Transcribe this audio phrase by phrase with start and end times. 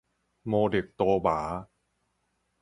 [0.41, 1.67] 摩勒都峇